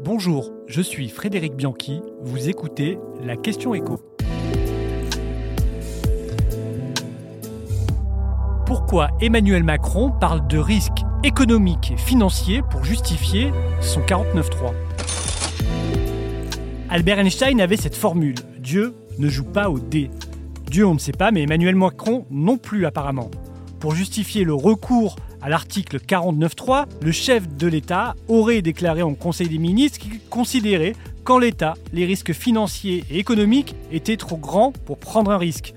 Bonjour, 0.00 0.52
je 0.68 0.80
suis 0.80 1.08
Frédéric 1.08 1.56
Bianchi, 1.56 2.00
vous 2.22 2.48
écoutez 2.48 3.00
La 3.20 3.36
question 3.36 3.74
écho. 3.74 3.98
Pourquoi 8.64 9.08
Emmanuel 9.20 9.64
Macron 9.64 10.12
parle 10.12 10.46
de 10.46 10.56
risques 10.56 11.02
économiques 11.24 11.90
et 11.90 11.96
financiers 11.96 12.62
pour 12.70 12.84
justifier 12.84 13.50
son 13.80 14.00
49-3 14.02 14.72
Albert 16.90 17.18
Einstein 17.18 17.60
avait 17.60 17.76
cette 17.76 17.96
formule 17.96 18.36
Dieu 18.60 18.94
ne 19.18 19.28
joue 19.28 19.46
pas 19.46 19.68
au 19.68 19.80
dé. 19.80 20.10
Dieu, 20.70 20.86
on 20.86 20.94
ne 20.94 21.00
sait 21.00 21.10
pas, 21.10 21.32
mais 21.32 21.42
Emmanuel 21.42 21.74
Macron 21.74 22.24
non 22.30 22.56
plus 22.56 22.86
apparemment. 22.86 23.32
Pour 23.80 23.96
justifier 23.96 24.44
le 24.44 24.54
recours 24.54 25.16
à 25.40 25.48
l'article 25.48 25.98
49.3, 25.98 26.86
le 27.02 27.12
chef 27.12 27.48
de 27.56 27.66
l'État 27.66 28.14
aurait 28.28 28.62
déclaré 28.62 29.02
en 29.02 29.14
Conseil 29.14 29.48
des 29.48 29.58
ministres 29.58 29.98
qu'il 29.98 30.20
considérait 30.28 30.94
qu'en 31.24 31.38
l'État, 31.38 31.74
les 31.92 32.06
risques 32.06 32.32
financiers 32.32 33.04
et 33.10 33.18
économiques 33.18 33.74
étaient 33.92 34.16
trop 34.16 34.36
grands 34.36 34.72
pour 34.72 34.98
prendre 34.98 35.30
un 35.30 35.38
risque. 35.38 35.74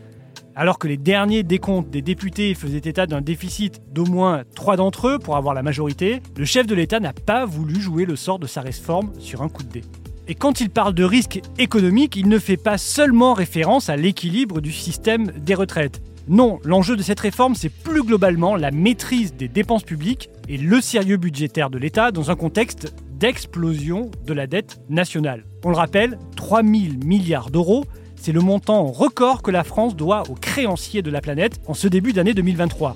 Alors 0.55 0.79
que 0.79 0.87
les 0.87 0.97
derniers 0.97 1.43
décomptes 1.43 1.89
des 1.89 2.01
députés 2.01 2.53
faisaient 2.55 2.81
état 2.83 3.05
d'un 3.05 3.21
déficit 3.21 3.81
d'au 3.91 4.05
moins 4.05 4.43
trois 4.55 4.75
d'entre 4.75 5.07
eux 5.07 5.19
pour 5.19 5.37
avoir 5.37 5.53
la 5.53 5.63
majorité, 5.63 6.21
le 6.37 6.45
chef 6.45 6.67
de 6.67 6.75
l'État 6.75 6.99
n'a 6.99 7.13
pas 7.13 7.45
voulu 7.45 7.79
jouer 7.79 8.05
le 8.05 8.15
sort 8.15 8.39
de 8.39 8.47
sa 8.47 8.61
réforme 8.61 9.11
sur 9.19 9.41
un 9.41 9.49
coup 9.49 9.63
de 9.63 9.69
dé. 9.69 9.81
Et 10.27 10.35
quand 10.35 10.61
il 10.61 10.69
parle 10.69 10.93
de 10.93 11.03
risque 11.03 11.41
économique, 11.57 12.15
il 12.15 12.29
ne 12.29 12.39
fait 12.39 12.57
pas 12.57 12.77
seulement 12.77 13.33
référence 13.33 13.89
à 13.89 13.95
l'équilibre 13.95 14.61
du 14.61 14.71
système 14.71 15.31
des 15.37 15.55
retraites. 15.55 16.01
Non, 16.27 16.59
l'enjeu 16.63 16.95
de 16.95 17.01
cette 17.01 17.19
réforme, 17.19 17.55
c'est 17.55 17.69
plus 17.69 18.03
globalement 18.03 18.55
la 18.55 18.71
maîtrise 18.71 19.33
des 19.33 19.47
dépenses 19.47 19.83
publiques 19.83 20.29
et 20.47 20.57
le 20.57 20.79
sérieux 20.79 21.17
budgétaire 21.17 21.69
de 21.69 21.77
l'État 21.77 22.11
dans 22.11 22.29
un 22.29 22.35
contexte 22.35 22.93
d'explosion 23.11 24.11
de 24.25 24.33
la 24.33 24.47
dette 24.47 24.79
nationale. 24.89 25.45
On 25.63 25.69
le 25.69 25.75
rappelle, 25.75 26.17
3 26.35 26.63
000 26.63 26.73
milliards 27.03 27.49
d'euros, 27.49 27.85
c'est 28.15 28.31
le 28.31 28.39
montant 28.39 28.85
record 28.85 29.41
que 29.41 29.51
la 29.51 29.63
France 29.63 29.95
doit 29.95 30.23
aux 30.29 30.35
créanciers 30.35 31.01
de 31.01 31.09
la 31.09 31.21
planète 31.21 31.59
en 31.67 31.73
ce 31.73 31.87
début 31.87 32.13
d'année 32.13 32.33
2023. 32.33 32.95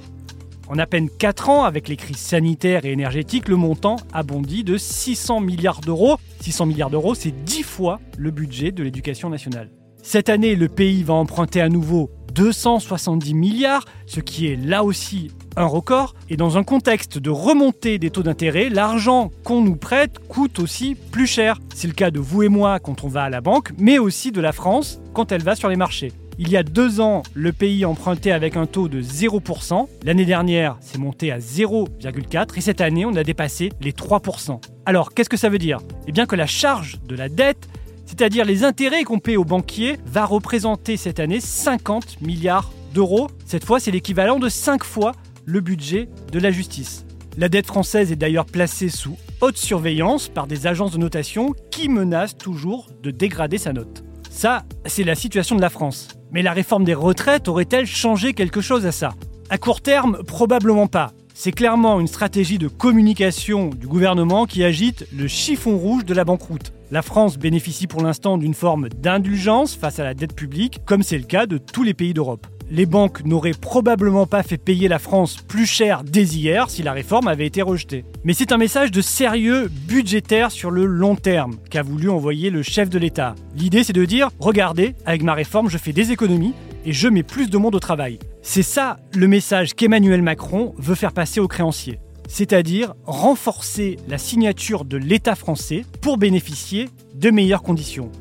En 0.68 0.80
à 0.80 0.86
peine 0.88 1.10
4 1.10 1.50
ans, 1.50 1.64
avec 1.64 1.88
les 1.88 1.96
crises 1.96 2.18
sanitaires 2.18 2.86
et 2.86 2.92
énergétiques, 2.92 3.48
le 3.48 3.56
montant 3.56 3.98
a 4.14 4.24
bondi 4.24 4.64
de 4.64 4.78
600 4.78 5.42
milliards 5.42 5.82
d'euros. 5.82 6.18
600 6.42 6.66
milliards 6.66 6.90
d'euros, 6.90 7.14
c'est 7.14 7.44
10 7.44 7.64
fois 7.64 8.00
le 8.18 8.32
budget 8.32 8.72
de 8.72 8.84
l'éducation 8.84 9.30
nationale. 9.30 9.70
Cette 10.02 10.30
année, 10.30 10.56
le 10.56 10.70
pays 10.70 11.04
va 11.04 11.16
emprunter 11.16 11.62
à 11.62 11.70
nouveau 11.70 12.10
270 12.36 13.34
milliards, 13.34 13.86
ce 14.06 14.20
qui 14.20 14.48
est 14.48 14.58
là 14.58 14.84
aussi 14.84 15.32
un 15.56 15.66
record. 15.66 16.14
Et 16.30 16.36
dans 16.36 16.58
un 16.58 16.64
contexte 16.64 17.18
de 17.18 17.30
remontée 17.30 17.98
des 17.98 18.10
taux 18.10 18.24
d'intérêt, 18.24 18.70
l'argent 18.70 19.32
qu'on 19.44 19.62
nous 19.62 19.78
prête 19.78 20.20
coûte 20.28 20.60
aussi 20.60 20.96
plus 20.96 21.28
cher. 21.28 21.60
C'est 21.74 21.88
le 21.88 21.94
cas 21.94 22.12
de 22.12 22.20
vous 22.20 22.44
et 22.44 22.50
moi 22.50 22.80
quand 22.80 23.04
on 23.04 23.08
va 23.08 23.24
à 23.24 23.30
la 23.30 23.42
banque, 23.42 23.72
mais 23.78 23.98
aussi 23.98 24.32
de 24.32 24.42
la 24.42 24.52
France 24.52 25.00
quand 25.14 25.32
elle 25.32 25.44
va 25.44 25.56
sur 25.56 25.70
les 25.70 25.78
marchés. 25.78 26.12
Il 26.38 26.50
y 26.50 26.58
a 26.58 26.64
deux 26.64 27.00
ans, 27.00 27.24
le 27.34 27.54
pays 27.54 27.86
empruntait 27.86 28.32
avec 28.32 28.58
un 28.58 28.66
taux 28.66 28.90
de 28.90 29.02
0%. 29.02 29.88
L'année 30.04 30.26
dernière, 30.26 30.76
c'est 30.82 30.98
monté 30.98 31.32
à 31.32 31.40
0,4%. 31.40 32.58
Et 32.58 32.62
cette 32.62 32.82
année, 32.82 33.06
on 33.06 33.16
a 33.16 33.24
dépassé 33.24 33.72
les 33.80 33.94
3%. 33.94 34.60
Alors, 34.86 35.14
qu'est-ce 35.14 35.30
que 35.30 35.38
ça 35.38 35.48
veut 35.48 35.58
dire? 35.58 35.80
Eh 36.08 36.12
bien 36.12 36.26
que 36.26 36.36
la 36.36 36.46
charge 36.46 37.00
de 37.08 37.16
la 37.16 37.30
dette 37.30 37.70
c'est-à-dire 38.06 38.46
les 38.46 38.64
intérêts 38.64 39.04
qu'on 39.04 39.20
paie 39.20 39.38
aux 39.38 39.46
banquiers, 39.46 39.98
va 40.06 40.26
représenter 40.26 40.98
cette 40.98 41.20
année 41.20 41.40
50 41.40 42.22
milliards 42.22 42.72
d'euros. 42.94 43.30
Cette 43.46 43.66
fois, 43.66 43.80
c'est 43.80 43.92
l'équivalent 43.92 44.40
de 44.40 44.50
5 44.50 44.84
fois 44.84 45.14
le 45.46 45.60
budget 45.60 46.10
de 46.32 46.40
la 46.40 46.52
justice. 46.52 47.06
La 47.38 47.50
dette 47.50 47.68
française 47.68 48.12
est 48.12 48.16
d'ailleurs 48.16 48.46
placée 48.46 48.90
sous 48.90 49.18
haute 49.42 49.58
surveillance 49.58 50.30
par 50.30 50.48
des 50.48 50.68
agences 50.68 50.94
de 50.94 50.98
notation 50.98 51.54
qui 51.70 51.90
menacent 51.90 52.38
toujours 52.38 52.88
de 53.04 53.12
dégrader 53.12 53.58
sa 53.58 53.74
note. 53.74 54.04
Ça, 54.30 54.64
c'est 54.86 55.04
la 55.04 55.16
situation 55.16 55.56
de 55.56 55.62
la 55.62 55.70
France. 55.70 56.08
Mais 56.32 56.42
la 56.42 56.54
réforme 56.54 56.84
des 56.84 56.94
retraites 56.94 57.48
aurait-elle 57.48 57.86
changé 57.86 58.34
quelque 58.34 58.62
chose 58.62 58.86
à 58.86 58.92
ça? 58.92 59.14
À 59.50 59.58
court 59.58 59.82
terme, 59.82 60.24
probablement 60.26 60.88
pas. 60.88 61.12
C'est 61.34 61.52
clairement 61.52 62.00
une 62.00 62.08
stratégie 62.08 62.58
de 62.58 62.70
communication 62.70 63.70
du 63.70 63.88
gouvernement 63.88 64.46
qui 64.46 64.64
agite 64.64 65.06
le 65.14 65.28
chiffon 65.28 65.78
rouge 65.78 66.06
de 66.06 66.14
la 66.14 66.24
banqueroute. 66.24 66.74
La 66.92 67.02
France 67.02 67.38
bénéficie 67.40 67.88
pour 67.88 68.04
l'instant 68.04 68.38
d'une 68.38 68.54
forme 68.54 68.90
d'indulgence 68.90 69.76
face 69.76 70.00
à 70.00 70.04
la 70.04 70.14
dette 70.14 70.36
publique, 70.36 70.82
comme 70.86 71.02
c'est 71.02 71.18
le 71.18 71.24
cas 71.24 71.48
de 71.48 71.58
tous 71.58 71.82
les 71.82 71.96
pays 71.96 72.14
d'Europe. 72.14 72.46
Les 72.70 72.86
banques 72.86 73.26
n'auraient 73.26 73.52
probablement 73.60 74.28
pas 74.28 74.44
fait 74.44 74.58
payer 74.58 74.88
la 74.88 75.00
France 75.00 75.38
plus 75.38 75.66
cher 75.66 76.04
dès 76.04 76.24
hier 76.24 76.70
si 76.70 76.84
la 76.84 76.94
réforme 76.94 77.28
avait 77.28 77.46
été 77.46 77.62
rejetée. 77.62 78.06
Mais 78.24 78.34
c'est 78.34 78.52
un 78.52 78.58
message 78.58 78.92
de 78.92 79.02
sérieux 79.02 79.70
budgétaire 79.88 80.52
sur 80.52 80.72
le 80.72 80.86
long 80.86 81.16
terme 81.16 81.58
qu'a 81.70 81.84
voulu 81.84 82.10
envoyer 82.10 82.50
le 82.50 82.62
chef 82.62 82.90
de 82.90 83.00
l'État. 83.00 83.36
L'idée 83.56 83.84
c'est 83.84 83.94
de 83.94 84.06
dire, 84.06 84.30
regardez, 84.40 84.96
avec 85.06 85.24
ma 85.24 85.34
réforme 85.34 85.70
je 85.70 85.78
fais 85.78 85.94
des 85.94 86.12
économies 86.12 86.54
et 86.86 86.94
je 86.94 87.08
mets 87.08 87.24
plus 87.24 87.50
de 87.50 87.58
monde 87.58 87.76
au 87.76 87.80
travail. 87.80 88.20
C'est 88.42 88.64
ça 88.64 88.98
le 89.16 89.28
message 89.28 89.74
qu'Emmanuel 89.74 90.22
Macron 90.22 90.74
veut 90.78 90.96
faire 90.96 91.14
passer 91.14 91.40
aux 91.40 91.48
créanciers 91.48 92.00
c'est-à-dire 92.28 92.94
renforcer 93.06 93.98
la 94.08 94.18
signature 94.18 94.86
de 94.86 94.98
l'État 94.98 95.36
français 95.36 95.86
pour 96.02 96.18
bénéficier 96.18 96.90
de 97.14 97.30
meilleures 97.30 97.64
conditions. 97.64 98.12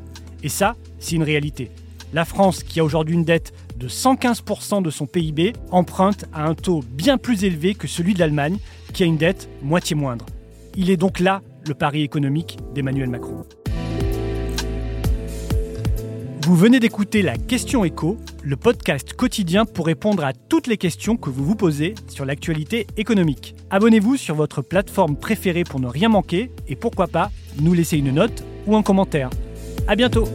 Et 0.42 0.48
ça, 0.48 0.75
c'est 0.98 1.16
une 1.16 1.22
réalité. 1.22 1.70
La 2.12 2.25
France, 2.25 2.62
qui 2.62 2.81
a 2.81 2.84
aujourd'hui 2.84 3.14
une 3.14 3.25
dette 3.25 3.53
de 3.76 3.88
115% 3.88 4.82
de 4.82 4.91
son 4.91 5.06
PIB, 5.06 5.53
emprunte 5.70 6.26
à 6.32 6.47
un 6.47 6.54
taux 6.54 6.82
bien 6.93 7.19
plus 7.19 7.44
élevé 7.44 7.75
que 7.75 7.88
celui 7.88 8.14
de 8.14 8.20
l'Allemagne, 8.20 8.59
qui 8.93 9.03
a 9.03 9.06
une 9.06 9.16
dette 9.16 9.48
moitié 9.62 9.97
moindre. 9.97 10.26
Il 10.76 10.91
est 10.91 10.97
donc 10.97 11.19
là 11.19 11.43
le 11.66 11.75
pari 11.75 12.03
économique 12.03 12.59
d'Emmanuel 12.75 13.09
Macron. 13.09 13.44
Vous 16.44 16.56
venez 16.56 16.78
d'écouter 16.78 17.22
la 17.22 17.38
Question 17.38 17.87
Écho, 17.87 18.19
le 18.43 18.56
podcast 18.56 19.15
quotidien 19.15 19.65
pour 19.65 19.87
répondre 19.87 20.22
à 20.22 20.34
toutes 20.34 20.66
les 20.66 20.77
questions 20.77 21.16
que 21.16 21.31
vous 21.31 21.43
vous 21.43 21.56
posez 21.56 21.94
sur 22.06 22.27
l'actualité 22.27 22.87
économique. 22.99 23.55
Abonnez-vous 23.71 24.19
sur 24.19 24.34
votre 24.34 24.60
plateforme 24.60 25.16
préférée 25.16 25.65
pour 25.65 25.81
ne 25.81 25.87
rien 25.87 26.10
manquer 26.10 26.50
et 26.69 26.77
pourquoi 26.77 27.06
pas 27.06 27.31
nous 27.62 27.72
laisser 27.72 27.97
une 27.97 28.10
note 28.10 28.44
ou 28.66 28.77
un 28.77 28.82
commentaire. 28.82 29.31
À 29.88 29.97
bientôt 29.97 30.28